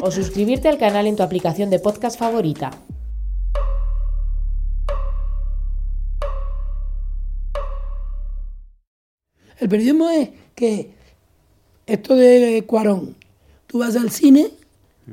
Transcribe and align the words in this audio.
O 0.00 0.10
suscribirte 0.10 0.68
al 0.68 0.78
canal 0.78 1.06
en 1.06 1.16
tu 1.16 1.22
aplicación 1.22 1.70
de 1.70 1.78
podcast 1.78 2.18
favorita. 2.18 2.70
El 9.58 9.68
periodismo 9.68 10.08
es 10.08 10.30
que 10.54 10.92
esto 11.86 12.14
de 12.14 12.64
Cuarón, 12.66 13.16
tú 13.66 13.78
vas 13.80 13.96
al 13.96 14.10
cine, 14.10 14.50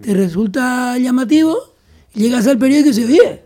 te 0.02 0.14
resulta 0.14 0.98
llamativo, 1.00 1.58
llegas 2.14 2.46
al 2.48 2.60
periódico 2.60 2.90
y 2.90 2.92
dices, 2.92 3.10
oye, 3.10 3.42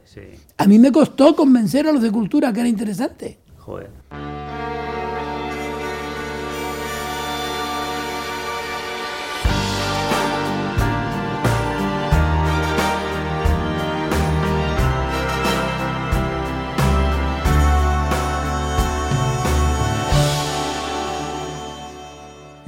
a 0.58 0.68
mí 0.68 0.78
me 0.78 0.92
costó 0.92 1.36
convencer 1.36 1.88
a 1.88 1.94
los 1.94 2.02
de 2.02 2.12
cultura 2.12 2.52
que 2.52 2.60
era 2.60 2.70
interesante. 2.70 3.38
Joder. 3.60 3.90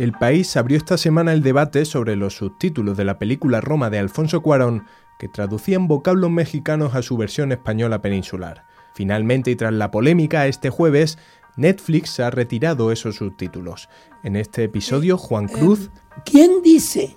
El 0.01 0.13
país 0.13 0.57
abrió 0.57 0.79
esta 0.79 0.97
semana 0.97 1.31
el 1.31 1.43
debate 1.43 1.85
sobre 1.85 2.15
los 2.15 2.37
subtítulos 2.37 2.97
de 2.97 3.05
la 3.05 3.19
película 3.19 3.61
Roma 3.61 3.91
de 3.91 3.99
Alfonso 3.99 4.41
Cuarón, 4.41 4.87
que 5.19 5.27
traducían 5.27 5.87
vocablos 5.87 6.31
mexicanos 6.31 6.95
a 6.95 7.03
su 7.03 7.17
versión 7.17 7.51
española 7.51 8.01
peninsular. 8.01 8.65
Finalmente, 8.95 9.51
y 9.51 9.55
tras 9.55 9.73
la 9.73 9.91
polémica, 9.91 10.47
este 10.47 10.71
jueves, 10.71 11.19
Netflix 11.55 12.19
ha 12.19 12.31
retirado 12.31 12.91
esos 12.91 13.17
subtítulos. 13.17 13.89
En 14.23 14.37
este 14.37 14.63
episodio, 14.63 15.19
Juan 15.19 15.47
Cruz 15.47 15.91
¿Quién 16.25 16.63
dice 16.63 17.15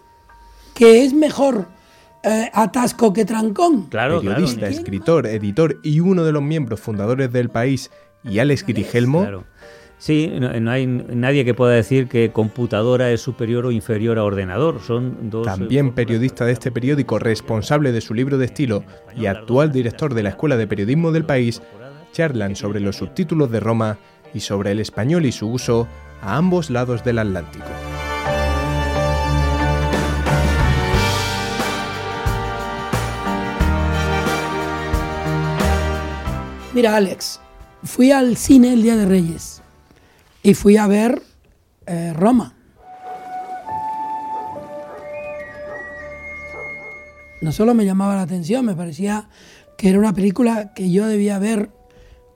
que 0.75 1.07
es 1.07 1.15
mejor 1.15 1.69
eh, 2.23 2.51
atasco 2.53 3.15
que 3.15 3.25
trancón? 3.25 3.85
Claro, 3.85 4.21
periodista, 4.21 4.59
claro. 4.59 4.75
escritor, 4.75 5.27
editor 5.27 5.81
y 5.83 6.01
uno 6.01 6.23
de 6.23 6.33
los 6.33 6.43
miembros 6.43 6.81
fundadores 6.81 7.33
del 7.33 7.49
país, 7.49 7.91
y 8.25 8.39
Alex 8.39 8.67
Grigelmo, 8.67 9.21
Claro. 9.21 9.45
Sí, 10.05 10.31
no, 10.39 10.53
no 10.61 10.71
hay 10.71 10.87
nadie 10.87 11.47
que 11.47 11.55
pueda 11.55 11.73
decir 11.73 12.09
que 12.09 12.31
computadora 12.31 13.11
es 13.11 13.23
superior 13.23 13.65
o 13.65 13.73
inferior 13.73 14.19
a 14.19 14.25
ordenador. 14.25 14.83
Son 14.83 15.31
dos. 15.31 15.47
también 15.47 15.87
eh, 15.87 15.93
periodista 15.95 16.45
de 16.45 16.53
este 16.53 16.71
periódico, 16.71 17.19
responsable 17.19 17.91
de 17.91 18.03
su 18.03 18.13
libro 18.13 18.37
de 18.37 18.45
estilo 18.45 18.85
y 19.17 19.25
actual 19.25 19.73
director 19.73 20.13
de 20.13 20.23
la 20.23 20.29
Escuela 20.29 20.59
de 20.59 20.67
Periodismo 20.67 21.11
del 21.11 21.25
país, 21.25 21.63
charlan 22.13 22.55
sobre 22.55 22.81
los 22.81 22.97
subtítulos 22.97 23.51
de 23.51 23.61
Roma 23.61 23.97
y 24.35 24.41
sobre 24.41 24.73
el 24.73 24.81
español 24.81 25.25
y 25.25 25.33
su 25.33 25.49
uso 25.49 25.89
a 26.21 26.37
ambos 26.37 26.69
lados 26.69 27.03
del 27.03 27.21
Atlántico. 27.21 27.65
Mira, 36.75 36.95
Alex, 36.95 37.41
fui 37.83 38.13
al 38.13 38.37
cine 38.37 38.75
el 38.75 38.83
Día 38.83 38.97
de 38.97 39.07
Reyes 39.07 39.64
y 40.45 40.53
fui 40.53 40.77
a 40.77 40.87
ver 40.87 41.23
eh, 41.87 42.13
Roma. 42.15 42.55
No 47.41 47.51
solo 47.51 47.75
me 47.75 47.85
llamaba 47.85 48.15
la 48.15 48.23
atención, 48.23 48.65
me 48.65 48.75
parecía 48.75 49.29
que 49.77 49.89
era 49.89 49.99
una 49.99 50.13
película 50.13 50.73
que 50.75 50.91
yo 50.91 51.07
debía 51.07 51.39
ver 51.39 51.71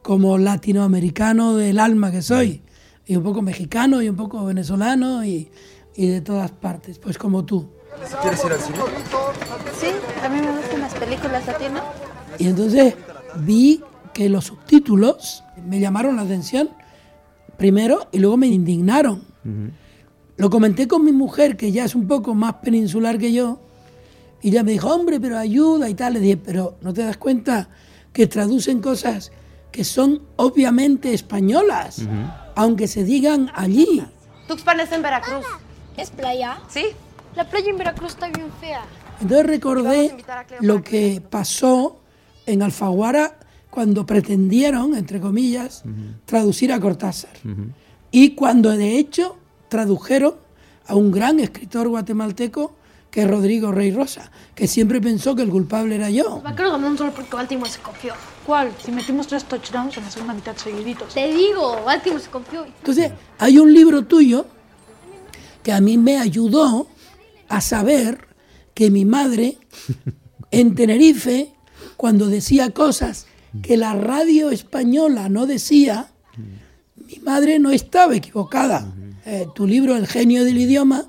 como 0.03 0.39
latinoamericano 0.39 1.55
del 1.55 1.79
alma 1.79 2.11
que 2.11 2.23
soy, 2.23 2.63
y 3.05 3.17
un 3.17 3.23
poco 3.23 3.43
mexicano 3.43 4.03
y 4.03 4.09
un 4.09 4.17
poco 4.17 4.45
venezolano 4.45 5.25
y, 5.25 5.51
y 5.95 6.09
de 6.09 6.21
todas 6.23 6.51
partes, 6.51 6.99
pues 6.99 7.19
como 7.19 7.45
tú. 7.45 7.69
¿Quieres 8.23 8.43
ir 8.45 8.53
al 8.53 8.61
cine? 8.61 8.79
Sí, 9.79 9.89
a 10.25 10.29
mí 10.31 10.41
me 10.41 10.51
gustan 10.51 10.81
las 10.81 10.95
películas 10.95 11.47
latinas. 11.47 11.83
Y 12.39 12.49
entonces 12.49 12.95
vi 13.41 13.83
que 14.15 14.31
los 14.31 14.47
subtítulos 14.47 15.45
me 15.63 15.79
llamaron 15.79 16.17
la 16.17 16.23
atención 16.23 16.71
primero 17.59 18.09
y 18.11 18.19
luego 18.19 18.39
me 18.39 18.47
indignaron. 18.47 19.23
Lo 20.37 20.49
comenté 20.49 20.89
con 20.89 21.05
mi 21.05 21.13
mujer, 21.13 21.57
que 21.57 21.73
ya 21.73 21.85
es 21.85 21.95
un 21.95 22.07
poco 22.07 22.35
más 22.35 22.55
peninsular 22.55 23.19
que 23.19 23.33
yo, 23.33 23.61
y 24.41 24.51
ella 24.51 24.63
me 24.63 24.73
dijo, 24.73 24.89
hombre, 24.89 25.19
pero 25.19 25.37
ayuda 25.37 25.91
y 25.91 25.95
tal. 25.95 26.15
Le 26.15 26.21
dije, 26.21 26.37
pero 26.37 26.77
¿no 26.81 26.95
te 26.95 27.03
das 27.03 27.17
cuenta 27.17 27.69
que 28.13 28.27
traducen 28.27 28.81
cosas 28.81 29.33
que 29.73 29.85
son 29.85 30.23
obviamente 30.37 31.13
españolas, 31.13 32.03
aunque 32.55 32.87
se 32.87 33.05
digan 33.05 33.51
allí? 33.55 34.03
Tuxpan 34.47 34.81
es 34.81 34.93
en 34.93 35.03
Veracruz. 35.03 35.45
¿Es 35.97 36.11
playa? 36.11 36.61
¿Sí? 36.69 36.87
La 37.35 37.51
playa 37.51 37.71
en 37.71 37.79
Veracruz 37.79 38.13
está 38.13 38.29
bien 38.29 38.47
fea. 38.61 38.83
Entonces 39.21 39.47
recordé 39.47 40.17
lo 40.61 40.83
que 40.85 41.21
pasó 41.29 42.01
en 42.47 42.63
Alfaguara 42.63 43.37
cuando 43.71 44.07
pretendieron, 44.07 44.95
entre 44.97 45.21
comillas, 45.21 45.83
traducir 46.25 46.73
a 46.73 46.81
Cortázar. 46.81 47.33
Y 48.11 48.31
cuando 48.31 48.71
de 48.71 48.99
hecho 48.99 49.37
tradujeron 49.69 50.35
a 50.87 50.95
un 50.95 51.13
gran 51.13 51.39
escritor 51.39 51.89
guatemalteco 51.89 52.75
que 53.11 53.23
es 53.23 53.29
Rodrigo 53.29 53.73
Rey 53.73 53.91
Rosa, 53.91 54.31
que 54.55 54.67
siempre 54.67 55.01
pensó 55.01 55.35
que 55.35 55.43
el 55.43 55.49
culpable 55.49 55.95
era 55.95 56.11
yo. 56.11 56.41
Vaquero 56.43 56.73
ganó 56.73 56.89
un 56.89 56.99
solo 56.99 57.13
porque 57.13 57.35
Baltimore 57.35 57.71
se 57.71 57.81
confió. 57.81 58.15
¿Cuál? 58.45 58.73
Si 58.85 58.93
metimos 58.93 59.27
tres 59.27 59.45
touchdowns 59.45 59.97
en 59.97 60.05
la 60.05 60.11
segunda 60.11 60.35
mitad 60.35 60.57
seguiditos. 60.57 61.15
Te 61.15 61.33
digo, 61.33 61.83
Baltimore 61.85 62.23
se 62.23 62.31
confió. 62.31 62.65
Entonces, 62.65 63.13
hay 63.39 63.59
un 63.59 63.73
libro 63.73 64.05
tuyo 64.05 64.47
que 65.63 65.73
a 65.73 65.81
mí 65.81 65.97
me 65.97 66.19
ayudó 66.19 66.87
a 67.49 67.61
saber 67.61 68.29
que 68.75 68.91
mi 68.91 69.05
madre 69.05 69.59
en 70.51 70.75
Tenerife, 70.75 71.55
cuando 71.97 72.27
decía 72.27 72.71
cosas 72.71 73.28
que 73.63 73.77
la 73.77 73.95
radio 73.95 74.51
española 74.51 75.29
no 75.29 75.47
decía, 75.47 76.09
mi 76.97 77.19
madre 77.21 77.59
no 77.59 77.71
estaba 77.71 78.15
equivocada. 78.17 78.93
Eh, 79.25 79.47
tu 79.55 79.67
libro, 79.67 79.97
El 79.97 80.07
genio 80.07 80.45
del 80.45 80.59
idioma, 80.59 81.07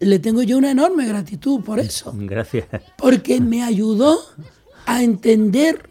le 0.00 0.18
tengo 0.18 0.42
yo 0.42 0.58
una 0.58 0.70
enorme 0.70 1.06
gratitud 1.06 1.62
por 1.62 1.80
eso, 1.80 2.12
Gracias. 2.14 2.66
porque 2.96 3.40
me 3.40 3.64
ayudó 3.64 4.18
a 4.86 5.02
entender 5.02 5.90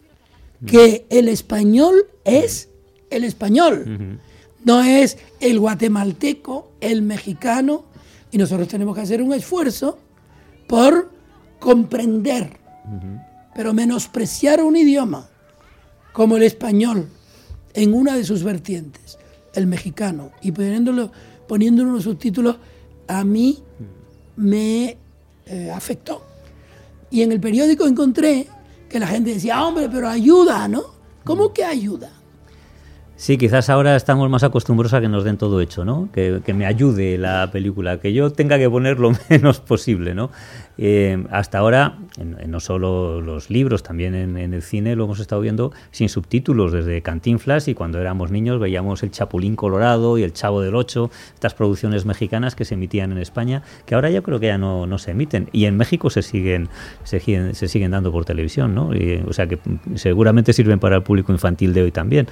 que 0.65 1.05
el 1.09 1.27
español 1.27 1.93
es 2.23 2.69
el 3.09 3.23
español, 3.23 4.19
no 4.63 4.81
es 4.81 5.17
el 5.39 5.59
guatemalteco, 5.59 6.71
el 6.81 7.01
mexicano, 7.01 7.85
y 8.31 8.37
nosotros 8.37 8.67
tenemos 8.67 8.95
que 8.95 9.01
hacer 9.01 9.21
un 9.21 9.33
esfuerzo 9.33 9.97
por 10.67 11.11
comprender, 11.59 12.57
pero 13.55 13.73
menospreciar 13.73 14.63
un 14.63 14.75
idioma 14.75 15.29
como 16.17 16.35
el 16.35 16.41
español 16.41 17.07
en 17.75 17.93
una 17.93 18.15
de 18.15 18.23
sus 18.23 18.41
vertientes, 18.41 19.19
el 19.53 19.67
mexicano, 19.67 20.31
y 20.41 20.51
poniéndolo, 20.51 21.11
poniéndole 21.47 21.91
unos 21.91 22.05
subtítulos, 22.05 22.55
a 23.07 23.23
mí 23.23 23.59
me 24.35 24.97
eh, 25.45 25.69
afectó. 25.69 26.23
Y 27.11 27.21
en 27.21 27.33
el 27.33 27.39
periódico 27.39 27.85
encontré 27.85 28.47
que 28.89 28.99
la 28.99 29.05
gente 29.05 29.35
decía, 29.35 29.63
hombre, 29.63 29.89
pero 29.89 30.09
ayuda, 30.09 30.67
¿no? 30.67 30.85
¿Cómo 31.23 31.53
que 31.53 31.63
ayuda? 31.63 32.11
Sí, 33.19 33.39
quizás 33.39 33.71
ahora 33.71 33.95
estamos 33.95 34.29
más 34.29 34.43
acostumbrados 34.43 34.93
a 34.93 35.01
que 35.01 35.09
nos 35.09 35.23
den 35.23 35.37
todo 35.37 35.59
hecho, 35.59 35.83
¿no? 35.83 36.07
Que, 36.13 36.39
me 36.53 36.67
ayude 36.67 37.17
la 37.17 37.49
película, 37.51 37.99
que 37.99 38.13
yo 38.13 38.31
tenga 38.31 38.59
que 38.59 38.69
poner 38.69 38.99
lo 38.99 39.11
menos 39.29 39.59
posible, 39.59 40.13
¿no? 40.13 40.29
Eh, 40.77 41.25
hasta 41.31 41.57
ahora, 41.57 41.97
no 42.45 42.59
solo 42.59 43.19
los 43.19 43.49
libros, 43.49 43.81
también 43.81 44.13
en, 44.13 44.37
en, 44.37 44.53
el 44.53 44.61
cine 44.61 44.95
lo 44.95 45.05
hemos 45.05 45.19
estado 45.19 45.41
viendo 45.41 45.71
sin 45.89 46.09
subtítulos, 46.09 46.71
desde 46.71 47.01
Cantinflas 47.01 47.67
y 47.67 47.73
cuando 47.73 47.99
éramos 47.99 48.29
niños 48.29 48.59
veíamos 48.59 49.01
El 49.01 49.09
Chapulín 49.09 49.55
Colorado 49.55 50.19
y 50.19 50.23
El 50.23 50.33
Chavo 50.33 50.61
del 50.61 50.75
Ocho, 50.75 51.09
estas 51.33 51.55
producciones 51.55 52.05
mexicanas 52.05 52.53
que 52.53 52.65
se 52.65 52.75
emitían 52.75 53.11
en 53.11 53.17
España, 53.17 53.63
que 53.87 53.95
ahora 53.95 54.11
yo 54.11 54.21
creo 54.21 54.39
que 54.39 54.45
ya 54.45 54.59
no, 54.59 54.95
se 54.99 55.09
emiten. 55.09 55.49
Y 55.51 55.65
en 55.65 55.75
México 55.75 56.11
se 56.11 56.21
siguen, 56.21 56.69
se, 57.03 57.19
siguen- 57.19 57.89
dando 57.89 58.11
por 58.11 58.25
televisión, 58.25 58.75
¿no? 58.75 58.91
O 59.27 59.33
sea 59.33 59.47
que 59.47 59.57
seguramente 59.95 60.53
sirven 60.53 60.77
para 60.77 60.97
el 60.97 61.01
público 61.01 61.31
infantil 61.31 61.73
de 61.73 61.81
hoy 61.81 61.91
también. 61.91 62.27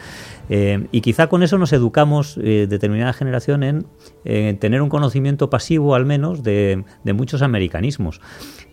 Eh, 0.47 0.75
Eh, 0.75 0.88
y 0.92 1.01
quizá 1.01 1.27
con 1.27 1.44
eso 1.44 1.57
nos 1.57 1.74
educamos 1.74 2.38
eh, 2.42 2.68
determinada 2.69 3.13
generación 3.13 3.63
en, 3.63 3.86
en 4.24 4.57
tener 4.57 4.81
un 4.81 4.89
conocimiento 4.89 5.50
pasivo, 5.50 5.95
al 5.95 6.06
menos, 6.06 6.44
de, 6.44 6.83
muchos 7.13 7.42
americanismos. 7.42 8.22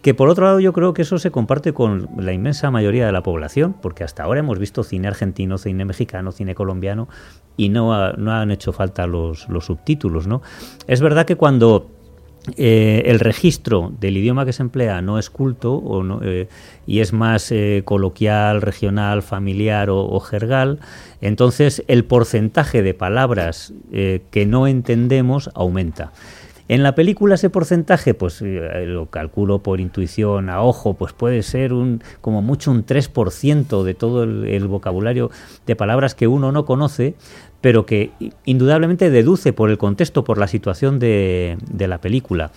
Que 0.03 0.15
por 0.15 0.29
otro 0.29 0.47
lado 0.47 0.61
yo 0.61 0.73
creo 0.73 0.95
que 0.95 1.03
eso 1.03 1.19
se 1.19 1.31
comparte 1.31 1.73
con 1.73 2.09
la 2.17 2.33
inmensa 2.33 2.71
mayoría 2.71 3.07
de 3.07 3.13
la 3.13 3.23
población, 3.23 3.75
porque 3.81 4.05
hasta 4.05 4.25
ahora 4.25 4.41
hemos 4.41 4.59
visto 4.59 4.83
cine 4.83 5.09
argentino, 5.09 5.59
cine 5.59 5.85
mexicano, 5.85 6.33
cine 6.33 6.55
colombiano 6.55 7.09
y 7.57 7.69
no, 7.69 8.13
no 8.15 8.33
han 8.33 8.51
hecho 8.51 8.73
falta 8.73 9.07
los, 9.07 9.49
los 9.49 9.67
subtítulos. 9.67 10.27
¿no? 10.27 10.43
Es 10.89 11.01
verdad 11.01 11.25
que 11.25 11.37
cuando 11.37 11.91
eh, 12.57 13.05
el 13.07 13.21
registro 13.21 13.93
del 14.01 14.17
idioma 14.17 14.45
que 14.45 14.53
se 14.53 14.63
emplea 14.63 15.01
no 15.01 15.17
es 15.21 15.31
culto 15.31 15.81
eh, 16.25 16.49
y 16.89 16.99
es 16.99 17.13
más 17.13 17.53
eh, 17.53 17.83
coloquial, 17.85 18.63
regional, 18.63 19.23
familiar 19.23 19.91
o, 19.91 20.19
jergal, 20.19 20.81
entonces 21.21 21.85
el 21.87 22.05
porcentaje 22.05 22.83
de 22.83 22.95
palabras 22.95 23.73
que 23.93 24.47
no 24.47 24.67
entendemos 24.67 25.51
aumenta. 25.55 26.13
En 26.69 26.83
la 26.83 26.95
película 26.95 27.35
ese 27.35 27.51
porcentaje, 27.51 28.15
pues 28.15 28.41
lo 28.41 29.07
calculo 29.07 29.59
por 29.59 29.81
intuición 29.81 30.49
a 30.49 30.63
ojo, 30.63 30.95
pues 30.95 31.13
puede 31.13 31.43
ser 31.43 31.73
un 31.73 32.03
como 32.21 32.41
mucho 32.41 32.71
un 32.71 32.87
3% 32.87 33.83
de 33.83 33.95
todo 33.95 34.23
el 34.23 34.67
vocabulario 34.69 35.31
de 35.67 35.77
palabras 35.77 36.15
que 36.15 36.29
uno 36.29 36.51
no 36.51 36.65
conoce, 36.65 37.15
pero 37.63 37.87
que 37.87 38.11
indudablemente 38.45 39.09
deduce 39.11 39.55
por 39.55 39.71
el 39.71 39.79
contexto, 39.79 40.25
por 40.25 40.37
la 40.37 40.49
situación 40.49 40.99
de, 40.99 41.57
la 41.79 41.99
película. 41.99 42.51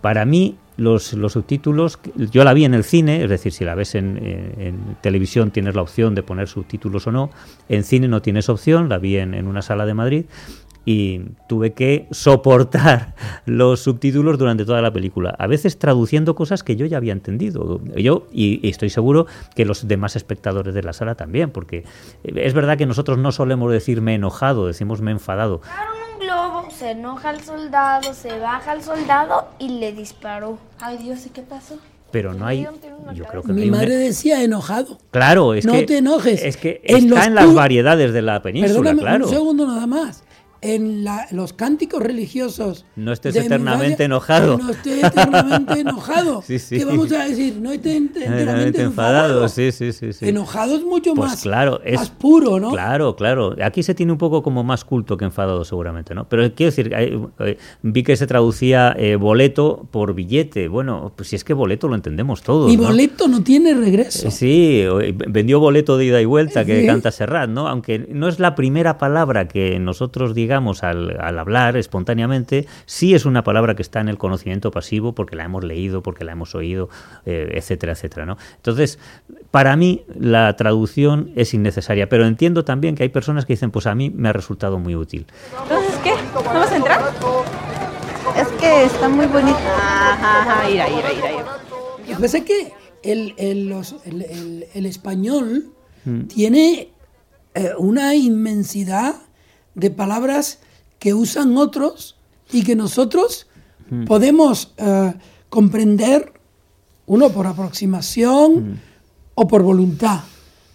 Para 0.00 0.24
mí, 0.24 0.56
los, 0.76 1.14
los 1.14 1.32
subtítulos, 1.32 1.98
yo 2.16 2.44
la 2.44 2.52
vi 2.52 2.64
en 2.64 2.74
el 2.74 2.84
cine, 2.84 3.24
es 3.24 3.30
decir, 3.30 3.52
si 3.52 3.64
la 3.64 3.74
ves 3.74 3.94
en, 3.94 4.78
televisión 5.00 5.50
tienes 5.50 5.74
la 5.74 5.82
opción 5.82 6.14
de 6.14 6.22
poner 6.22 6.48
subtítulos 6.48 7.06
o 7.06 7.12
no, 7.12 7.30
en 7.68 7.82
cine 7.82 8.08
no 8.08 8.20
tienes 8.22 8.48
opción, 8.48 8.88
la 8.88 8.98
vi 8.98 9.16
en 9.16 9.46
una 9.46 9.62
sala 9.62 9.86
de 9.86 9.94
Madrid 9.94 10.26
y 10.86 11.20
tuve 11.48 11.72
que 11.74 12.06
soportar 12.12 13.14
los 13.44 13.80
subtítulos 13.80 14.38
durante 14.38 14.64
toda 14.64 14.80
la 14.80 14.92
película, 14.92 15.34
a 15.38 15.46
veces 15.46 15.78
traduciendo 15.78 16.34
cosas 16.34 16.62
que 16.62 16.76
yo 16.76 16.86
ya 16.86 16.96
había 16.96 17.12
entendido. 17.12 17.80
Yo, 17.96 18.26
y, 18.32 18.64
y 18.66 18.70
estoy 18.70 18.88
seguro 18.88 19.26
que 19.54 19.64
los 19.66 19.86
demás 19.88 20.16
espectadores 20.16 20.72
de 20.74 20.82
la 20.82 20.92
sala 20.92 21.16
también, 21.16 21.50
porque 21.50 21.84
es 22.24 22.54
verdad 22.54 22.78
que 22.78 22.86
nosotros 22.86 23.18
no 23.18 23.32
solemos 23.32 23.70
decir 23.72 24.00
me 24.00 24.14
enojado, 24.14 24.66
decimos 24.66 25.00
me 25.02 25.10
enfadado. 25.10 25.60
un 26.20 26.20
globo, 26.26 26.70
se 26.70 26.92
enoja 26.92 27.30
el 27.30 27.40
soldado, 27.42 28.14
se 28.14 28.38
baja 28.38 28.72
el 28.72 28.82
soldado 28.82 29.48
y 29.58 29.80
le 29.80 29.92
disparó. 29.92 30.58
Ay 30.80 30.98
Dios, 30.98 31.26
¿y 31.26 31.30
qué 31.30 31.42
pasó? 31.42 31.76
Pero 32.12 32.32
no 32.32 32.46
hay, 32.46 32.62
yo 33.14 33.24
creo 33.24 33.42
que 33.42 33.48
no 33.48 33.54
Mi 33.54 33.62
hay 33.62 33.68
un- 33.70 33.76
madre 33.76 33.96
decía 33.96 34.42
enojado. 34.44 34.96
Claro, 35.10 35.52
es 35.54 35.66
no 35.66 35.72
que 35.72 35.82
te 35.82 35.98
enojes. 35.98 36.42
Es 36.44 36.56
que 36.56 36.80
En 36.84 36.98
está 36.98 37.14
los 37.16 37.26
en 37.26 37.34
las 37.34 37.52
variedades 37.52 38.12
de 38.12 38.22
la 38.22 38.40
península, 38.40 38.74
Perdóname 38.90 39.00
claro. 39.02 39.24
un 39.26 39.30
segundo 39.32 39.66
nada 39.66 39.86
más. 39.88 40.22
En 40.74 41.04
la- 41.04 41.26
los 41.30 41.52
cánticos 41.52 42.02
religiosos. 42.02 42.84
No 42.96 43.12
estés 43.12 43.36
eternamente 43.36 44.04
enojado. 44.04 44.58
No 44.58 44.70
estés 44.70 45.04
eternamente 45.04 45.80
enojado. 45.80 46.42
Sí, 46.42 46.58
sí. 46.58 46.78
¿Qué 46.78 46.84
vamos 46.84 47.12
a 47.12 47.24
decir? 47.24 47.56
No 47.60 47.72
estés 47.72 47.94
Enteramente 48.16 48.82
enfadado. 48.82 49.44
enfadado, 49.44 49.48
sí, 49.48 49.70
sí, 49.72 49.92
sí, 49.92 50.12
sí. 50.12 50.28
Enojado 50.28 50.76
es 50.76 50.84
mucho 50.84 51.14
Pues 51.14 51.30
más, 51.30 51.42
claro, 51.42 51.80
es 51.84 51.96
más 52.00 52.10
puro, 52.10 52.58
¿no? 52.58 52.70
Claro, 52.72 53.14
claro. 53.16 53.54
Aquí 53.62 53.82
se 53.82 53.94
tiene 53.94 54.12
un 54.12 54.18
poco 54.18 54.42
como 54.42 54.64
más 54.64 54.84
culto 54.84 55.16
que 55.16 55.24
enfadado, 55.24 55.64
seguramente, 55.64 56.14
¿no? 56.14 56.28
Pero 56.28 56.42
quiero 56.54 56.70
decir, 56.70 56.90
eh, 56.98 57.58
vi 57.82 58.02
que 58.02 58.16
se 58.16 58.26
traducía 58.26 58.94
eh, 58.98 59.16
boleto 59.16 59.86
por 59.90 60.14
billete. 60.14 60.68
Bueno, 60.68 61.12
pues 61.14 61.28
si 61.28 61.36
es 61.36 61.44
que 61.44 61.54
boleto 61.54 61.86
lo 61.88 61.94
entendemos 61.94 62.42
todos. 62.42 62.74
¿no? 62.74 62.82
boleto 62.82 63.28
no 63.28 63.42
tiene 63.44 63.74
regreso. 63.74 64.30
Sí, 64.30 64.84
vendió 65.28 65.60
boleto 65.60 65.96
de 65.96 66.06
ida 66.06 66.20
y 66.20 66.24
vuelta 66.24 66.64
que 66.64 66.86
canta 66.86 67.10
Serrat, 67.12 67.48
¿no? 67.48 67.68
Aunque 67.68 67.98
no 68.10 68.26
es 68.28 68.40
la 68.40 68.54
primera 68.54 68.98
palabra 68.98 69.46
que 69.48 69.78
nosotros 69.78 70.34
digamos 70.34 70.55
al, 70.82 71.16
al 71.20 71.38
hablar 71.38 71.76
espontáneamente, 71.76 72.66
sí 72.86 73.14
es 73.14 73.24
una 73.24 73.44
palabra 73.44 73.74
que 73.76 73.82
está 73.82 74.00
en 74.00 74.08
el 74.08 74.18
conocimiento 74.18 74.70
pasivo 74.70 75.14
porque 75.14 75.36
la 75.36 75.44
hemos 75.44 75.64
leído, 75.64 76.02
porque 76.02 76.24
la 76.24 76.32
hemos 76.32 76.54
oído, 76.54 76.88
eh, 77.24 77.52
etcétera, 77.54 77.92
etcétera, 77.92 78.26
¿no? 78.26 78.36
Entonces, 78.56 78.98
para 79.50 79.76
mí 79.76 80.04
la 80.18 80.54
traducción 80.56 81.30
es 81.36 81.54
innecesaria, 81.54 82.08
pero 82.08 82.26
entiendo 82.26 82.64
también 82.64 82.94
que 82.94 83.02
hay 83.02 83.08
personas 83.10 83.44
que 83.46 83.52
dicen, 83.52 83.70
pues 83.70 83.86
a 83.86 83.94
mí 83.94 84.10
me 84.10 84.28
ha 84.28 84.32
resultado 84.32 84.78
muy 84.78 84.96
útil. 84.96 85.26
Entonces, 85.62 85.94
¿qué? 86.02 86.12
¿Vamos 86.34 86.70
a 86.70 86.76
entrar? 86.76 87.00
Es 88.36 88.48
que 88.60 88.84
está 88.84 89.08
muy 89.08 89.26
bonito. 89.26 89.56
Ajá, 89.56 90.42
ajá, 90.42 90.70
ira, 90.70 90.88
ira, 90.88 91.12
ira, 91.12 91.32
ira. 91.32 91.44
Lo 92.08 92.16
que 92.16 92.22
pasa 92.22 92.38
es 92.38 92.44
que 92.44 92.72
el, 93.02 93.34
el- 93.38 93.68
los- 93.68 93.96
el- 94.04 94.22
el- 94.22 94.66
el 94.74 94.86
español 94.86 95.72
Mm. 96.04 96.22
tiene 96.28 96.88
eh, 97.54 97.70
una 97.78 98.14
inmensidad 98.14 99.14
de 99.76 99.90
palabras 99.92 100.58
que 100.98 101.14
usan 101.14 101.56
otros 101.56 102.16
y 102.52 102.64
que 102.64 102.74
nosotros 102.74 103.46
Mm. 103.88 104.04
podemos 104.06 104.72
eh, 104.78 105.14
comprender, 105.48 106.32
uno 107.06 107.30
por 107.30 107.46
aproximación 107.46 108.72
Mm. 108.72 108.80
o 109.36 109.46
por 109.46 109.62
voluntad. 109.62 110.20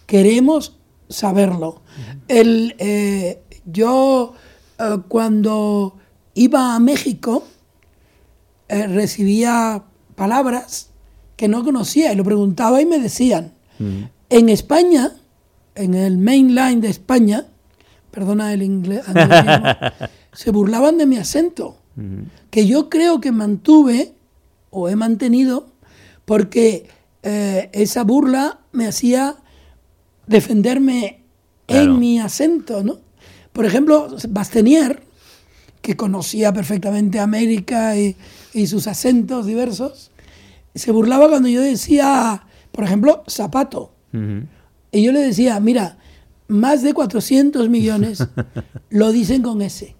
Queremos 0.06 0.78
saberlo. 1.10 1.82
El, 2.28 2.74
eh, 2.78 3.42
yo 3.66 4.32
eh, 4.78 4.96
cuando 5.08 5.98
iba 6.32 6.74
a 6.74 6.78
México 6.78 7.44
eh, 8.68 8.86
recibía 8.86 9.82
palabras 10.14 10.88
que 11.36 11.48
no 11.48 11.62
conocía 11.64 12.14
y 12.14 12.16
lo 12.16 12.24
preguntaba 12.24 12.80
y 12.80 12.86
me 12.86 12.98
decían. 12.98 13.52
En 14.30 14.48
España, 14.48 15.12
en 15.74 15.92
el 15.94 16.16
mainline 16.16 16.80
de 16.80 16.88
España, 16.88 17.46
perdona 18.12 18.52
el 18.52 18.62
inglés, 18.62 19.02
se 20.32 20.50
burlaban 20.52 20.96
de 20.98 21.06
mi 21.06 21.16
acento, 21.16 21.76
que 22.50 22.66
yo 22.66 22.88
creo 22.88 23.20
que 23.20 23.32
mantuve 23.32 24.12
o 24.70 24.88
he 24.88 24.94
mantenido 24.96 25.66
porque 26.24 26.88
eh, 27.24 27.68
esa 27.72 28.04
burla 28.04 28.60
me 28.72 28.86
hacía 28.86 29.36
defenderme 30.26 31.18
Claro. 31.66 31.92
en 31.94 31.98
mi 32.00 32.18
acento, 32.18 32.82
¿no? 32.82 32.98
Por 33.52 33.64
ejemplo, 33.64 34.08
Bastenier, 34.28 35.02
que 35.80 35.96
conocía 35.96 36.52
perfectamente 36.52 37.18
América 37.20 37.96
y, 37.96 38.16
y 38.52 38.66
sus 38.66 38.86
acentos 38.88 39.46
diversos, 39.46 40.10
se 40.74 40.90
burlaba 40.90 41.28
cuando 41.28 41.48
yo 41.48 41.60
decía, 41.60 42.44
por 42.72 42.84
ejemplo, 42.84 43.22
zapato. 43.28 43.92
Y 44.90 45.02
yo 45.02 45.12
le 45.12 45.20
decía, 45.20 45.58
mira, 45.60 45.98
más 46.52 46.82
de 46.82 46.94
400 46.94 47.68
millones 47.68 48.26
lo 48.90 49.12
dicen 49.12 49.42
con 49.42 49.62
S. 49.62 49.96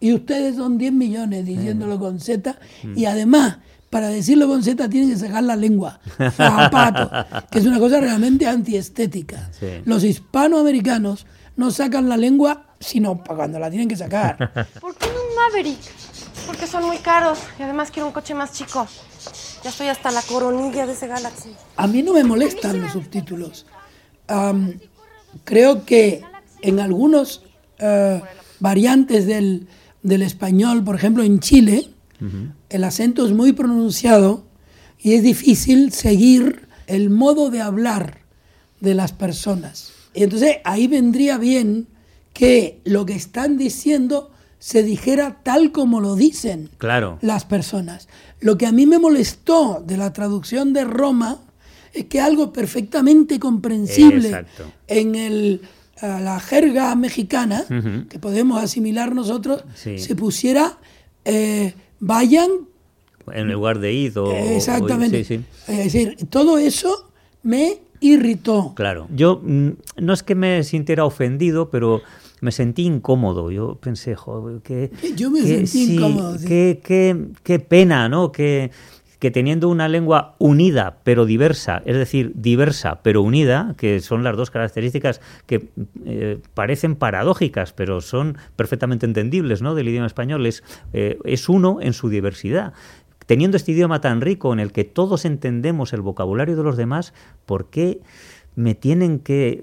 Y 0.00 0.12
ustedes 0.12 0.56
son 0.56 0.78
10 0.78 0.92
millones 0.92 1.46
diciéndolo 1.46 1.98
con 1.98 2.20
Z. 2.20 2.58
Y 2.94 3.06
además, 3.06 3.58
para 3.90 4.08
decirlo 4.08 4.48
con 4.48 4.62
Z 4.62 4.88
tienen 4.88 5.10
que 5.10 5.16
sacar 5.16 5.42
la 5.42 5.56
lengua. 5.56 6.00
Zapato. 6.32 7.10
que 7.50 7.58
es 7.58 7.66
una 7.66 7.78
cosa 7.78 8.00
realmente 8.00 8.46
antiestética. 8.46 9.50
Sí. 9.58 9.66
Los 9.84 10.04
hispanoamericanos 10.04 11.26
no 11.56 11.70
sacan 11.70 12.08
la 12.08 12.16
lengua 12.16 12.68
sino 12.80 13.22
para 13.22 13.36
cuando 13.36 13.58
la 13.58 13.70
tienen 13.70 13.88
que 13.88 13.96
sacar. 13.96 14.36
¿Por 14.80 14.94
qué 14.96 15.06
no 15.06 15.12
un 15.12 15.34
Maverick? 15.34 15.78
Porque 16.46 16.66
son 16.66 16.86
muy 16.86 16.98
caros 16.98 17.38
y 17.58 17.62
además 17.62 17.90
quiero 17.90 18.06
un 18.06 18.12
coche 18.12 18.34
más 18.34 18.52
chico. 18.52 18.86
Ya 19.62 19.70
estoy 19.70 19.88
hasta 19.88 20.10
la 20.10 20.22
coronilla 20.22 20.86
de 20.86 20.92
ese 20.92 21.06
Galaxy. 21.06 21.54
A 21.76 21.86
mí 21.86 22.02
no 22.02 22.12
me 22.12 22.24
molestan 22.24 22.80
los 22.80 22.92
subtítulos. 22.92 23.66
Am, 24.28 24.78
creo 25.44 25.84
que 25.84 26.22
en 26.62 26.80
algunos 26.80 27.42
eh, 27.78 28.20
variantes 28.60 29.26
del, 29.26 29.66
del 30.02 30.22
español, 30.22 30.82
por 30.84 30.94
ejemplo 30.96 31.22
en 31.22 31.40
Chile, 31.40 31.90
el 32.68 32.82
acento 32.84 33.24
es 33.24 33.32
muy 33.32 33.52
pronunciado 33.52 34.44
y 34.98 35.12
es 35.12 35.22
difícil 35.22 35.92
seguir 35.92 36.66
el 36.88 37.10
modo 37.10 37.50
de 37.50 37.60
hablar 37.60 38.18
de 38.80 38.94
las 38.94 39.12
personas. 39.12 39.92
Y 40.14 40.24
entonces 40.24 40.56
ahí 40.64 40.88
vendría 40.88 41.38
bien 41.38 41.86
que 42.32 42.80
lo 42.84 43.06
que 43.06 43.14
están 43.14 43.56
diciendo 43.56 44.30
se 44.58 44.82
dijera 44.82 45.38
tal 45.44 45.70
como 45.70 46.00
lo 46.00 46.16
dicen 46.16 46.70
Claro. 46.78 47.18
las 47.20 47.44
personas. 47.44 48.08
Lo 48.40 48.58
que 48.58 48.66
a 48.66 48.72
mí 48.72 48.86
me 48.86 48.98
molestó 48.98 49.84
de 49.86 49.96
la 49.96 50.12
traducción 50.12 50.72
de 50.72 50.82
Roma 50.84 51.38
es 51.92 52.04
que 52.06 52.20
algo 52.20 52.52
perfectamente 52.52 53.38
comprensible 53.38 54.28
Exacto. 54.28 54.64
en 54.86 55.14
el, 55.14 55.60
la 56.00 56.38
jerga 56.40 56.94
mexicana, 56.94 57.64
que 58.08 58.18
podemos 58.18 58.62
asimilar 58.62 59.14
nosotros, 59.14 59.64
Sí. 59.74 59.98
se 59.98 60.14
pusiera 60.14 60.78
eh, 61.24 61.74
vayan 62.00 62.48
En 63.32 63.52
lugar 63.52 63.78
de 63.80 63.92
id 63.92 64.16
o... 64.18 64.24
o- 64.24 64.32
exactamente. 64.32 65.24
sí, 65.24 65.36
sí. 65.38 65.44
Es 65.72 65.78
decir, 65.92 66.16
todo 66.30 66.58
eso 66.58 67.10
me 67.42 67.78
irritó. 68.00 68.72
Claro. 68.76 69.08
Yo 69.14 69.40
mm, 69.42 69.68
no 69.98 70.12
es 70.12 70.22
que 70.22 70.34
me 70.34 70.62
sintiera 70.62 71.04
ofendido, 71.04 71.68
pero 71.70 72.00
me 72.40 72.52
sentí 72.52 72.84
incómodo. 72.86 73.50
Yo 73.50 73.74
pensé, 73.74 74.14
joder, 74.14 74.62
qué, 74.62 74.90
Yo 75.16 75.30
me 75.30 75.42
sentí 75.42 75.66
sí, 75.66 75.94
incómodo. 75.96 76.38
Qué, 76.46 76.80
qué- 76.82 77.26
qué 77.42 77.58
pena, 77.58 78.08
¿no? 78.08 78.30
Qué, 78.32 78.70
que 79.18 79.30
teniendo 79.30 79.68
una 79.68 79.88
lengua 79.88 80.34
unida 80.38 80.98
pero 81.04 81.26
diversa, 81.26 81.82
es 81.84 81.96
decir, 81.96 82.32
diversa 82.34 83.00
pero 83.02 83.22
unida, 83.22 83.74
que 83.76 84.00
son 84.00 84.24
las 84.24 84.36
dos 84.36 84.50
características 84.50 85.20
que 85.46 85.68
eh, 86.04 86.38
parecen 86.54 86.96
paradójicas, 86.96 87.72
pero 87.72 88.00
son 88.00 88.38
perfectamente 88.56 89.06
entendibles 89.06 89.62
¿no? 89.62 89.74
del 89.74 89.88
idioma 89.88 90.06
español, 90.06 90.46
es, 90.46 90.62
eh, 90.92 91.18
es 91.24 91.48
uno 91.48 91.78
en 91.80 91.92
su 91.92 92.08
diversidad 92.08 92.72
teniendo 93.26 93.58
este 93.58 93.72
idioma 93.72 94.00
tan 94.00 94.22
rico 94.22 94.54
en 94.54 94.58
el 94.58 94.72
que 94.72 94.84
todos 94.84 95.26
entendemos 95.26 95.92
el 95.92 96.00
vocabulario 96.00 96.56
de 96.56 96.62
los 96.62 96.78
demás, 96.78 97.12
¿por 97.44 97.68
qué 97.68 98.00
me 98.58 98.74
tienen 98.74 99.20
que, 99.20 99.62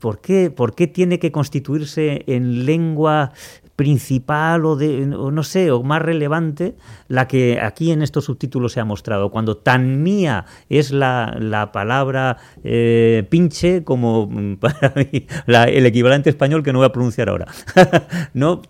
¿por, 0.00 0.20
qué, 0.20 0.50
¿por 0.50 0.74
qué 0.74 0.86
tiene 0.86 1.18
que 1.18 1.30
constituirse 1.30 2.24
en 2.26 2.64
lengua 2.64 3.30
principal 3.78 4.64
o, 4.64 4.74
de, 4.74 5.06
no 5.06 5.42
sé, 5.44 5.70
o 5.70 5.84
más 5.84 6.02
relevante 6.02 6.74
la 7.06 7.28
que 7.28 7.60
aquí 7.62 7.92
en 7.92 8.02
estos 8.02 8.24
subtítulos 8.24 8.72
se 8.72 8.80
ha 8.80 8.84
mostrado, 8.84 9.30
cuando 9.30 9.56
tan 9.56 10.02
mía 10.02 10.46
es 10.68 10.90
la, 10.90 11.70
palabra 11.72 12.38
eh, 12.64 13.24
pinche 13.30 13.84
como 13.84 14.26
mm, 14.26 14.56
para 14.60 14.92
mí 14.96 15.26
el 15.46 15.86
equivalente 15.86 16.28
español 16.28 16.64
que 16.64 16.72
no 16.72 16.80
voy 16.80 16.86
a 16.86 16.92
pronunciar 16.92 17.28
ahora. 17.28 17.46
no, 18.34 18.62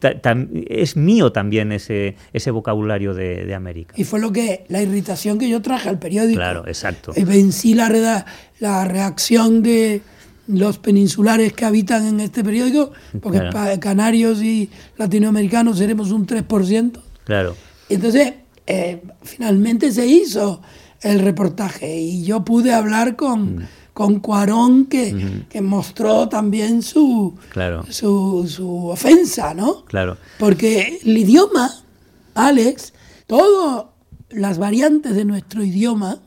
es 0.69 0.95
mío 0.99 1.33
también 1.33 1.73
ese, 1.73 2.15
ese 2.35 2.51
vocabulario 2.51 3.15
de, 3.15 3.55
América. 3.55 3.95
Y 3.97 4.05
fue 4.05 4.21
lo 4.21 4.31
que 4.31 4.67
la 4.69 4.83
irritación 4.83 5.39
que 5.39 5.49
yo 5.49 5.63
traje 5.63 5.89
al 5.89 5.99
periódico. 5.99 6.37
Claro, 6.37 6.67
exacto. 6.67 7.13
Vencí 7.17 7.73
la, 7.73 8.27
la 8.61 8.85
reacción 8.85 9.63
de 9.63 10.03
los 10.49 10.79
peninsulares 10.79 11.53
que 11.53 11.65
habitan 11.65 12.07
en 12.07 12.21
este 12.21 12.43
periódico, 12.43 12.91
porque 13.21 13.41
canarios 13.81 14.43
y 14.43 14.69
latinoamericanos 14.97 15.79
seremos 15.79 16.11
un 16.11 16.27
3%. 16.27 17.01
Claro. 17.25 17.55
Entonces, 17.89 18.33
eh, 18.67 19.03
finalmente 19.23 19.93
se 19.93 20.07
hizo 20.07 20.61
el 21.03 21.21
reportaje 21.21 22.01
y 22.01 22.25
yo 22.25 22.45
pude 22.45 22.73
hablar 22.73 23.15
con, 23.17 23.57
mm. 23.57 23.69
con 23.93 24.21
Cuarón, 24.21 24.87
que, 24.87 25.45
que, 25.49 25.61
mostró 25.61 26.29
también 26.29 26.83
su, 26.83 27.35
claro. 27.51 27.85
su, 27.91 28.47
su, 28.49 28.89
ofensa, 28.89 29.55
¿no? 29.55 29.85
Claro. 29.85 30.17
Porque 30.39 31.01
el 31.05 31.17
idioma, 31.17 31.71
Alex, 32.35 32.95
todas 33.27 33.87
las 34.31 34.59
variantes 34.59 35.15
de 35.15 35.25
nuestro 35.25 35.63
idioma 35.63 36.21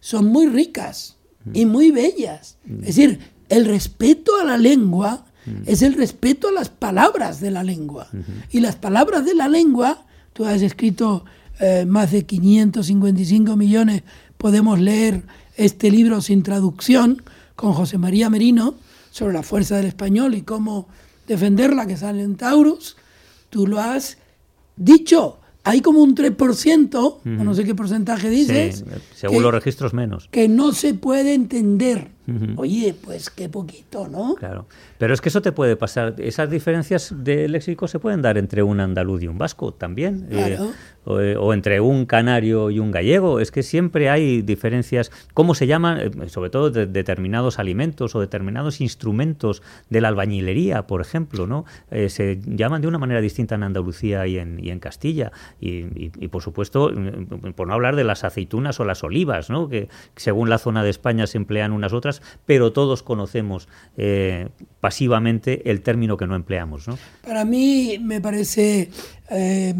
son 0.00 0.26
muy 0.26 0.46
ricas 0.46 1.16
y 1.52 1.66
muy 1.66 1.90
bellas. 1.90 2.58
Es 2.80 2.96
decir, 2.96 3.31
el 3.52 3.66
respeto 3.66 4.32
a 4.40 4.44
la 4.44 4.56
lengua 4.56 5.26
es 5.66 5.82
el 5.82 5.92
respeto 5.92 6.48
a 6.48 6.52
las 6.52 6.70
palabras 6.70 7.38
de 7.40 7.50
la 7.50 7.62
lengua. 7.62 8.08
Y 8.50 8.60
las 8.60 8.76
palabras 8.76 9.26
de 9.26 9.34
la 9.34 9.46
lengua, 9.46 10.06
tú 10.32 10.46
has 10.46 10.62
escrito 10.62 11.26
eh, 11.60 11.84
más 11.86 12.12
de 12.12 12.24
555 12.24 13.54
millones, 13.56 14.04
podemos 14.38 14.80
leer 14.80 15.24
este 15.56 15.90
libro 15.90 16.22
sin 16.22 16.42
traducción 16.42 17.22
con 17.54 17.74
José 17.74 17.98
María 17.98 18.30
Merino 18.30 18.74
sobre 19.10 19.34
la 19.34 19.42
fuerza 19.42 19.76
del 19.76 19.86
español 19.86 20.34
y 20.34 20.42
cómo 20.42 20.88
defenderla, 21.28 21.86
que 21.86 21.98
sale 21.98 22.22
en 22.22 22.36
Taurus. 22.36 22.96
Tú 23.50 23.66
lo 23.66 23.80
has 23.80 24.16
dicho 24.76 25.42
hay 25.64 25.80
como 25.80 26.02
un 26.02 26.14
3%, 26.16 27.22
no 27.24 27.54
sé 27.54 27.64
qué 27.64 27.74
porcentaje 27.74 28.28
dices. 28.30 28.84
según 29.14 29.42
los 29.42 29.52
registros 29.52 29.94
menos. 29.94 30.28
Que 30.30 30.48
no 30.48 30.72
se 30.72 30.94
puede 30.94 31.34
entender. 31.34 32.10
Oye, 32.56 32.94
pues 33.04 33.30
qué 33.30 33.48
poquito, 33.48 34.06
¿no? 34.06 34.36
Claro. 34.36 34.66
Pero 34.98 35.12
es 35.12 35.20
que 35.20 35.28
eso 35.28 35.42
te 35.42 35.50
puede 35.50 35.76
pasar. 35.76 36.14
Esas 36.18 36.48
diferencias 36.50 37.12
de 37.16 37.48
léxico 37.48 37.88
se 37.88 37.98
pueden 37.98 38.22
dar 38.22 38.38
entre 38.38 38.62
un 38.62 38.78
andaluz 38.78 39.22
y 39.22 39.26
un 39.26 39.38
vasco 39.38 39.74
también. 39.74 40.28
Eh, 40.30 40.56
eh, 41.06 41.36
o, 41.36 41.52
entre 41.52 41.80
un 41.80 42.06
canario 42.06 42.70
y 42.70 42.78
un 42.78 42.92
gallego. 42.92 43.40
Es 43.40 43.50
que 43.50 43.64
siempre 43.64 44.08
hay 44.08 44.42
diferencias. 44.42 45.10
¿Cómo 45.34 45.56
se 45.56 45.66
llaman? 45.66 45.98
Eh, 45.98 46.28
sobre 46.28 46.50
todo 46.50 46.70
de 46.70 46.86
determinados 46.86 47.58
alimentos 47.58 48.14
o 48.14 48.20
determinados 48.20 48.80
instrumentos 48.80 49.62
de 49.90 50.00
la 50.00 50.08
albañilería, 50.08 50.86
por 50.86 51.00
ejemplo, 51.00 51.46
¿no? 51.46 51.64
se 51.90 52.40
llaman 52.46 52.82
de 52.82 52.88
una 52.88 52.98
manera 52.98 53.20
distinta 53.20 53.54
en 53.54 53.64
Andalucía 53.64 54.26
y 54.26 54.38
en, 54.38 54.64
y 54.64 54.70
en 54.70 54.78
Castilla. 54.78 55.32
Y, 55.60 55.86
y, 55.96 56.28
por 56.28 56.42
supuesto, 56.42 56.92
por 57.56 57.66
no 57.66 57.74
hablar 57.74 57.96
de 57.96 58.04
las 58.04 58.24
aceitunas 58.24 58.78
o 58.80 58.84
las 58.84 59.02
olivas, 59.02 59.50
¿no? 59.50 59.68
Que 59.68 59.88
según 60.16 60.50
la 60.50 60.58
zona 60.58 60.84
de 60.84 60.90
España 60.90 61.26
se 61.26 61.38
emplean 61.38 61.72
unas 61.72 61.92
otras 61.92 62.11
pero 62.44 62.72
todos 62.72 63.02
conocemos 63.02 63.68
eh, 63.96 64.48
pasivamente 64.80 65.70
el 65.70 65.80
término 65.80 66.16
que 66.16 66.26
no 66.26 66.34
empleamos. 66.34 66.88
¿no? 66.88 66.98
Para 67.24 67.44
mí 67.44 67.98
me 68.00 68.20
parece... 68.20 68.90
Eh, 69.30 69.74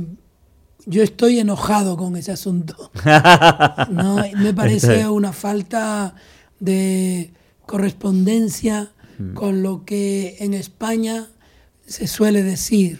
yo 0.86 1.02
estoy 1.02 1.38
enojado 1.38 1.96
con 1.96 2.16
ese 2.16 2.32
asunto. 2.32 2.90
Me 4.36 4.52
parece 4.52 5.08
una 5.08 5.32
falta 5.32 6.14
de 6.58 7.32
correspondencia 7.66 8.90
mm. 9.18 9.34
con 9.34 9.62
lo 9.62 9.84
que 9.84 10.36
en 10.40 10.54
España 10.54 11.28
se 11.86 12.06
suele 12.06 12.42
decir. 12.42 12.98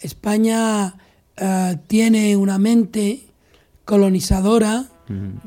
España 0.00 0.96
eh, 1.36 1.76
tiene 1.86 2.36
una 2.36 2.58
mente 2.58 3.28
colonizadora 3.84 4.86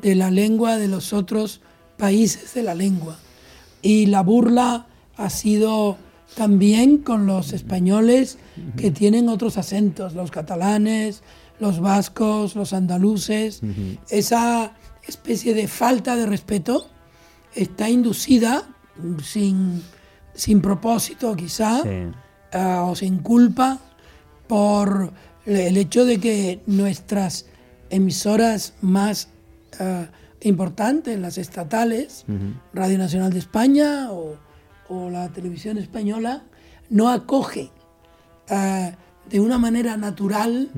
de 0.01 0.15
la 0.15 0.32
lengua 0.32 0.77
de 0.77 0.88
los 0.88 1.13
otros 1.13 1.62
países 2.01 2.55
de 2.55 2.63
la 2.63 2.74
lengua. 2.74 3.20
Y 3.84 4.08
la 4.08 4.24
burla 4.24 4.88
ha 5.17 5.29
sido 5.29 5.98
también 6.36 6.98
con 6.98 7.27
los 7.27 7.53
españoles 7.53 8.39
que 8.75 8.89
tienen 8.89 9.29
otros 9.29 9.55
acentos, 9.58 10.15
los 10.15 10.31
catalanes, 10.31 11.22
los 11.60 11.79
vascos, 11.79 12.55
los 12.55 12.74
andaluces. 12.74 13.62
Esa 14.10 14.74
especie 15.08 15.53
de 15.53 15.67
falta 15.67 16.15
de 16.15 16.25
respeto 16.25 16.88
está 17.53 17.88
inducida 17.88 18.67
sin, 19.24 19.84
sin 20.34 20.60
propósito 20.60 21.36
quizá 21.36 21.84
eh, 21.86 22.12
o 22.84 22.96
sin 22.96 23.20
culpa 23.20 23.77
por 24.48 25.13
el 25.46 25.77
hecho 25.77 26.05
de 26.05 26.20
que 26.20 26.62
nuestras 26.65 27.46
emisoras 27.91 28.74
más 28.81 29.27
uh, 29.79 30.05
importantes, 30.41 31.19
las 31.19 31.38
estatales, 31.38 32.25
Radio 32.74 32.98
Nacional 32.98 33.31
de 33.31 33.39
España 33.39 34.10
o, 34.12 34.38
la 35.10 35.29
televisión 35.29 35.77
española, 35.77 36.43
no 36.89 37.10
acoge 37.10 37.71
eh, 38.50 38.95
de 39.29 39.39
una 39.39 39.57
manera 39.57 39.95
natural 39.95 40.69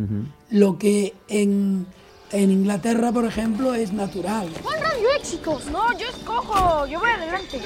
lo 0.52 0.78
que 0.78 1.16
en 1.28 1.88
en 2.34 2.52
Inglaterra, 2.52 3.12
por 3.12 3.26
ejemplo, 3.26 3.76
es 3.76 3.94
natural. 3.94 4.50
¡Juan 4.64 4.82
Radio 4.82 5.08
Éxitos! 5.18 5.68
No, 5.72 5.98
yo 5.98 6.08
escojo, 6.10 6.88
yo 6.88 7.00
voy 7.00 7.10
adelante. 7.12 7.62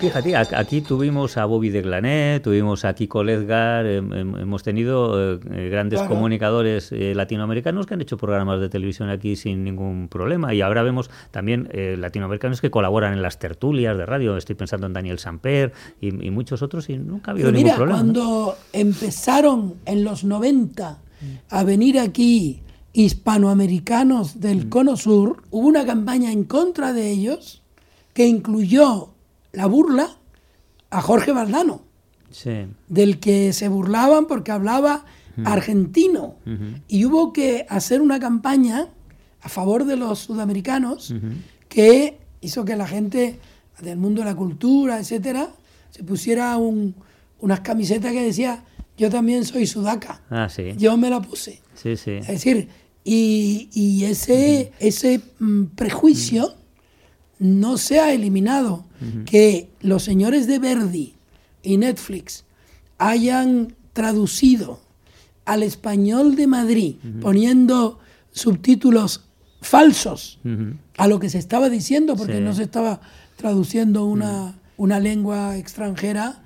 Fíjate, 0.00 0.36
aquí 0.36 0.80
tuvimos 0.80 1.36
a 1.36 1.44
Bobby 1.44 1.70
de 1.70 1.82
Glané, 1.82 2.40
tuvimos 2.40 2.84
a 2.84 2.94
Kiko 2.94 3.22
Ledgar, 3.22 3.86
em, 3.86 4.12
em, 4.12 4.36
hemos 4.36 4.64
tenido 4.64 5.34
eh, 5.34 5.40
eh, 5.52 5.68
grandes 5.70 6.02
comunicadores 6.02 6.90
eh, 6.90 7.14
latinoamericanos 7.14 7.86
que 7.86 7.94
han 7.94 8.00
hecho 8.00 8.16
programas 8.16 8.60
de 8.60 8.68
televisión 8.68 9.08
aquí 9.08 9.36
sin 9.36 9.62
ningún 9.62 10.08
problema. 10.08 10.52
Y 10.52 10.62
ahora 10.62 10.82
vemos 10.82 11.10
también 11.30 11.68
latinoamericanos 11.72 12.60
que 12.60 12.70
colaboran 12.70 13.12
en 13.12 13.22
las 13.22 13.38
tertulias 13.38 13.96
de 13.96 14.04
radio. 14.04 14.36
Estoy 14.36 14.56
pensando 14.56 14.88
en 14.88 14.94
Daniel 14.94 15.20
Samper 15.20 15.72
y, 16.00 16.10
muchos 16.30 16.62
otros 16.62 16.88
y 16.90 16.98
nunca 16.98 17.30
ha 17.30 17.34
habido 17.34 17.52
ningún 17.52 17.74
problema. 17.74 17.98
Cuando 17.98 18.56
empezaron 18.72 19.74
en 19.86 20.02
los 20.02 20.24
90 20.24 20.98
a 21.50 21.64
venir 21.64 21.98
aquí 21.98 22.62
hispanoamericanos 22.92 24.40
del 24.40 24.66
mm. 24.66 24.68
Cono 24.68 24.96
Sur, 24.96 25.42
hubo 25.50 25.66
una 25.66 25.84
campaña 25.86 26.32
en 26.32 26.44
contra 26.44 26.92
de 26.92 27.10
ellos 27.10 27.62
que 28.12 28.26
incluyó 28.26 29.10
la 29.52 29.66
burla 29.66 30.16
a 30.90 31.00
Jorge 31.02 31.32
Valdano, 31.32 31.82
del 32.88 33.20
que 33.20 33.52
se 33.52 33.68
burlaban 33.68 34.26
porque 34.26 34.52
hablaba 34.52 35.04
mm. 35.36 35.46
argentino. 35.46 36.36
Y 36.88 37.04
hubo 37.04 37.32
que 37.32 37.66
hacer 37.68 38.00
una 38.00 38.18
campaña 38.18 38.88
a 39.40 39.48
favor 39.48 39.84
de 39.84 39.96
los 39.96 40.20
sudamericanos 40.20 41.14
que 41.68 42.18
hizo 42.40 42.64
que 42.64 42.76
la 42.76 42.86
gente 42.86 43.38
del 43.80 43.98
mundo 43.98 44.22
de 44.22 44.26
la 44.26 44.34
cultura, 44.34 44.98
etcétera, 44.98 45.50
se 45.90 46.02
pusiera 46.02 46.56
un, 46.56 46.94
unas 47.40 47.60
camisetas 47.60 48.12
que 48.12 48.22
decía 48.22 48.64
yo 48.98 49.08
también 49.08 49.44
soy 49.44 49.66
sudaca. 49.66 50.20
Ah, 50.28 50.48
yo 50.76 50.96
me 50.96 51.08
la 51.08 51.22
puse. 51.22 51.62
Es 51.84 52.26
decir, 52.26 52.68
y, 53.04 54.04
ese, 54.04 54.72
ese 54.80 55.22
mm, 55.38 55.64
prejuicio 55.76 56.54
no 57.38 57.78
se 57.78 58.00
ha 58.00 58.12
eliminado. 58.12 58.84
Que 59.26 59.70
los 59.80 60.02
señores 60.02 60.48
de 60.48 60.58
Verdi 60.58 61.14
y 61.62 61.76
Netflix 61.76 62.44
hayan 62.98 63.76
traducido 63.92 64.80
al 65.44 65.62
español 65.62 66.34
de 66.34 66.48
Madrid 66.48 66.96
poniendo 67.20 68.00
subtítulos 68.32 69.28
falsos 69.60 70.40
a 70.96 71.06
lo 71.06 71.20
que 71.20 71.30
se 71.30 71.38
estaba 71.38 71.68
diciendo, 71.68 72.16
porque 72.16 72.40
no 72.40 72.52
se 72.54 72.64
estaba 72.64 73.00
traduciendo 73.36 74.04
una, 74.04 74.58
una 74.76 74.98
lengua 74.98 75.56
extranjera, 75.56 76.40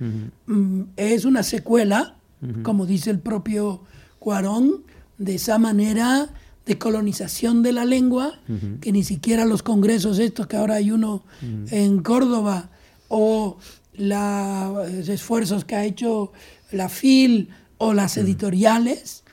mm, 0.45 0.81
es 0.95 1.25
una 1.25 1.41
secuela, 1.41 2.17
como 2.63 2.85
dice 2.85 3.09
el 3.09 3.19
propio 3.19 3.83
Cuarón, 4.19 4.83
de 5.17 5.35
esa 5.35 5.57
manera 5.57 6.29
de 6.65 6.77
colonización 6.77 7.61
de 7.61 7.73
la 7.73 7.85
lengua, 7.85 8.39
que 8.81 8.91
ni 8.91 9.03
siquiera 9.03 9.45
los 9.45 9.63
congresos 9.63 10.19
estos, 10.19 10.47
que 10.47 10.57
ahora 10.57 10.75
hay 10.75 10.91
uno 10.91 11.23
en 11.41 12.01
Córdoba, 12.01 12.69
o 13.09 13.57
los 13.95 15.09
esfuerzos 15.09 15.65
que 15.65 15.75
ha 15.75 15.83
hecho 15.83 16.31
la 16.71 16.89
FIL 16.89 17.49
o 17.77 17.93
las 17.93 18.17
editoriales, 18.17 19.23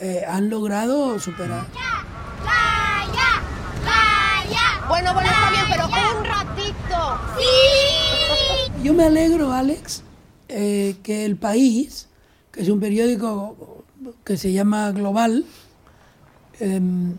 eh, 0.00 0.22
han 0.26 0.48
logrado 0.50 1.18
superar. 1.18 1.66
Bueno, 4.88 5.12
bueno, 5.14 5.28
está 5.28 5.50
bien, 5.50 5.64
pero 5.68 5.86
un 5.86 6.24
ratito. 6.24 7.18
Yo 8.84 8.94
me 8.94 9.04
alegro, 9.04 9.52
Alex, 9.52 10.02
eh, 10.48 10.96
que 11.02 11.24
el 11.24 11.36
país, 11.36 12.05
que 12.56 12.62
es 12.62 12.70
un 12.70 12.80
periódico 12.80 13.84
que 14.24 14.38
se 14.38 14.50
llama 14.50 14.90
Global, 14.92 15.44
em, 16.58 17.14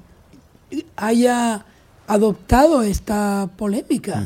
haya 0.95 1.63
adoptado 2.07 2.81
esta 2.81 3.47
polémica, 3.55 4.25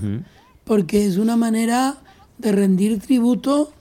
porque 0.64 1.06
es 1.06 1.18
una 1.18 1.36
manera 1.36 1.98
de 2.38 2.54
rendir 2.54 3.00
tributo 3.02 3.74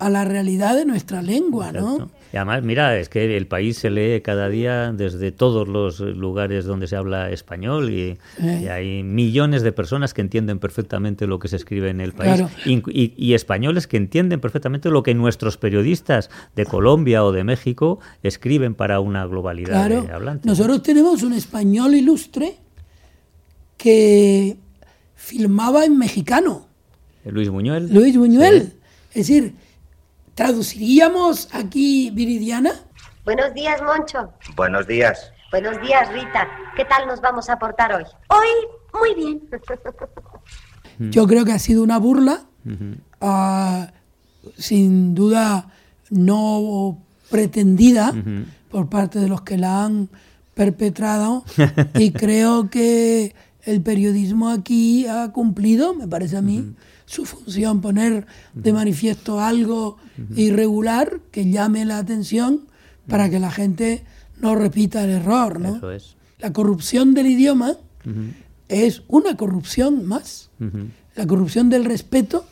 a 0.00 0.10
la 0.10 0.24
realidad 0.24 0.74
de 0.74 0.84
nuestra 0.84 1.22
lengua, 1.22 1.70
¿no? 1.70 2.10
Y 2.32 2.36
además, 2.38 2.62
mira, 2.62 2.98
es 2.98 3.10
que 3.10 3.36
el 3.36 3.46
país 3.46 3.76
se 3.76 3.90
lee 3.90 4.22
cada 4.22 4.48
día 4.48 4.90
desde 4.92 5.32
todos 5.32 5.68
los 5.68 6.00
lugares 6.00 6.64
donde 6.64 6.86
se 6.86 6.96
habla 6.96 7.30
español 7.30 7.90
y, 7.90 8.16
Eh. 8.40 8.60
y 8.62 8.68
hay 8.68 9.02
millones 9.02 9.62
de 9.62 9.70
personas 9.72 10.14
que 10.14 10.22
entienden 10.22 10.58
perfectamente 10.58 11.26
lo 11.26 11.38
que 11.38 11.48
se 11.48 11.56
escribe 11.56 11.90
en 11.90 12.00
el 12.00 12.12
país 12.12 12.36
Claro. 12.36 12.50
Y 12.94 13.34
españoles 13.34 13.86
que 13.86 13.98
entienden 13.98 14.40
perfectamente 14.40 14.88
lo 14.88 15.02
que 15.02 15.14
nuestros 15.14 15.58
periodistas 15.58 16.30
de 16.56 16.64
Colombia 16.64 17.22
o 17.22 17.32
de 17.32 17.44
México 17.44 18.00
escriben 18.22 18.74
para 18.74 19.00
una 19.00 19.26
globalidad 19.26 19.86
Claro, 19.86 20.02
de 20.02 20.12
hablantes. 20.12 20.46
nosotros 20.46 20.82
tenemos 20.82 21.22
un 21.22 21.34
español 21.34 21.94
ilustre 21.94 22.56
que 23.76 24.56
filmaba 25.14 25.84
en 25.84 25.98
mexicano. 25.98 26.66
Luis 27.24 27.48
Buñuel. 27.48 27.92
Luis 27.92 28.16
Buñuel. 28.16 28.72
Es 29.14 29.26
decir, 29.28 29.52
traduciríamos 30.42 31.48
aquí 31.52 32.10
Viridiana. 32.10 32.72
Buenos 33.24 33.54
días, 33.54 33.80
Moncho. 33.80 34.32
Buenos 34.56 34.88
días. 34.88 35.32
Buenos 35.52 35.80
días, 35.80 36.12
Rita. 36.12 36.48
¿Qué 36.74 36.84
tal 36.84 37.06
nos 37.06 37.20
vamos 37.20 37.48
a 37.48 37.60
portar 37.60 37.94
hoy? 37.94 38.02
Hoy, 38.26 38.48
muy 38.92 39.14
bien. 39.14 39.40
Yo 40.98 41.28
creo 41.28 41.44
que 41.44 41.52
ha 41.52 41.60
sido 41.60 41.84
una 41.84 41.98
burla, 41.98 42.40
ah, 43.20 43.92
sin 44.58 45.14
duda 45.14 45.68
no 46.10 46.98
pretendida 47.30 48.12
por 48.68 48.88
parte 48.88 49.20
de 49.20 49.28
los 49.28 49.42
que 49.42 49.56
la 49.56 49.84
han 49.84 50.08
perpetrado 50.54 51.44
y 51.94 52.10
creo 52.10 52.68
que 52.68 53.36
el 53.64 53.80
periodismo 53.80 54.50
aquí 54.50 55.06
ha 55.06 55.32
cumplido, 55.32 55.94
me 55.94 56.08
parece 56.08 56.36
a 56.36 56.42
mí, 56.42 56.74
su 57.06 57.24
función, 57.24 57.80
poner 57.80 58.26
de 58.54 58.72
manifiesto 58.72 59.40
algo 59.40 59.98
irregular 60.34 61.20
que 61.30 61.48
llame 61.50 61.84
la 61.84 61.98
atención 61.98 62.62
para 63.08 63.30
que 63.30 63.38
la 63.38 63.50
gente 63.50 64.04
no 64.40 64.54
repita 64.54 65.04
el 65.04 65.10
error. 65.10 65.60
¿no? 65.60 65.76
Eso 65.76 65.92
es. 65.92 66.16
La 66.38 66.52
corrupción 66.52 67.14
del 67.14 67.26
idioma 67.26 67.76
es 68.68 69.02
una 69.08 69.36
corrupción 69.36 70.06
más. 70.06 70.50
La 71.14 71.26
corrupción 71.26 71.68
del 71.70 71.84
respeto 71.84 72.44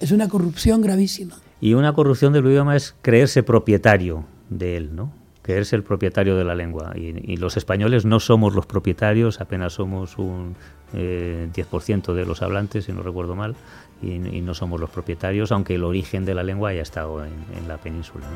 es 0.00 0.12
una 0.12 0.28
corrupción 0.28 0.80
gravísima. 0.80 1.36
Y 1.60 1.74
una 1.74 1.92
corrupción 1.92 2.32
del 2.32 2.46
idioma 2.46 2.76
es 2.76 2.94
creerse 3.02 3.42
propietario 3.42 4.24
de 4.48 4.76
él, 4.76 4.94
¿no? 4.94 5.12
Creerse 5.48 5.76
el 5.76 5.82
propietario 5.82 6.36
de 6.36 6.44
la 6.44 6.54
lengua. 6.54 6.92
Y, 6.94 7.38
los 7.38 7.56
españoles 7.56 8.04
no 8.04 8.20
somos 8.20 8.54
los 8.54 8.66
propietarios, 8.66 9.40
apenas 9.40 9.72
somos 9.72 10.18
un 10.18 10.56
eh, 10.92 11.48
10% 11.54 12.12
de 12.12 12.26
los 12.26 12.42
hablantes, 12.42 12.84
si 12.84 12.92
no 12.92 13.02
recuerdo 13.02 13.34
mal, 13.34 13.56
y, 14.02 14.18
no 14.18 14.52
somos 14.52 14.78
los 14.78 14.90
propietarios, 14.90 15.50
aunque 15.50 15.76
el 15.76 15.84
origen 15.84 16.26
de 16.26 16.34
la 16.34 16.42
lengua 16.42 16.68
haya 16.68 16.82
estado 16.82 17.24
en, 17.24 17.66
la 17.66 17.78
península. 17.78 18.26